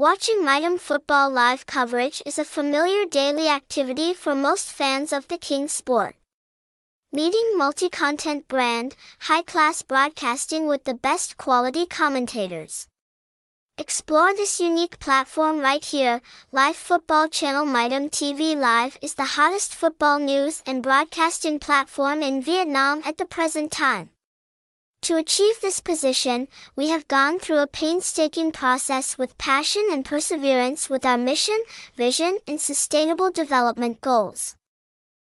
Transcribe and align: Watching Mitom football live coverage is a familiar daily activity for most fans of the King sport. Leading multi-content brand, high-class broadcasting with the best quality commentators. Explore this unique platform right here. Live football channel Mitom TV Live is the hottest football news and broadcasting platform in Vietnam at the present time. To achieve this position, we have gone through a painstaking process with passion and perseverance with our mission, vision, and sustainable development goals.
Watching 0.00 0.44
Mitom 0.44 0.78
football 0.78 1.28
live 1.28 1.66
coverage 1.66 2.22
is 2.24 2.38
a 2.38 2.44
familiar 2.44 3.04
daily 3.04 3.48
activity 3.48 4.14
for 4.14 4.32
most 4.32 4.70
fans 4.70 5.12
of 5.12 5.26
the 5.26 5.38
King 5.38 5.66
sport. 5.66 6.14
Leading 7.10 7.58
multi-content 7.58 8.46
brand, 8.46 8.94
high-class 9.22 9.82
broadcasting 9.82 10.68
with 10.68 10.84
the 10.84 10.94
best 10.94 11.36
quality 11.36 11.84
commentators. 11.84 12.86
Explore 13.76 14.34
this 14.34 14.60
unique 14.60 15.00
platform 15.00 15.58
right 15.58 15.84
here. 15.84 16.20
Live 16.52 16.76
football 16.76 17.26
channel 17.26 17.66
Mitom 17.66 18.08
TV 18.08 18.54
Live 18.54 18.98
is 19.02 19.14
the 19.14 19.34
hottest 19.34 19.74
football 19.74 20.20
news 20.20 20.62
and 20.64 20.80
broadcasting 20.80 21.58
platform 21.58 22.22
in 22.22 22.40
Vietnam 22.40 23.02
at 23.04 23.18
the 23.18 23.26
present 23.26 23.72
time. 23.72 24.10
To 25.02 25.16
achieve 25.16 25.60
this 25.60 25.80
position, 25.80 26.48
we 26.76 26.88
have 26.88 27.08
gone 27.08 27.38
through 27.38 27.60
a 27.60 27.66
painstaking 27.66 28.52
process 28.52 29.16
with 29.16 29.38
passion 29.38 29.86
and 29.90 30.04
perseverance 30.04 30.90
with 30.90 31.06
our 31.06 31.16
mission, 31.16 31.58
vision, 31.96 32.38
and 32.46 32.60
sustainable 32.60 33.30
development 33.30 34.00
goals. 34.02 34.57